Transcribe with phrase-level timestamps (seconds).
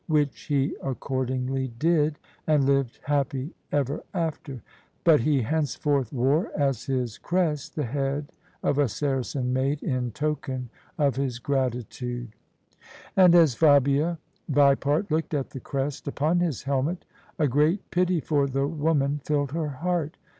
[0.07, 2.17] Which he accordingly did,
[2.47, 4.63] and lived happy ever after:
[5.03, 8.31] but he henceforth wore as his crest the head
[8.63, 12.29] of a Saracen maid, in token of his gratitude.
[13.15, 14.17] And as Fabia
[14.49, 17.05] Vipart looked at the crest upon his helmet,
[17.37, 20.17] a great pity for the woman filled her heart.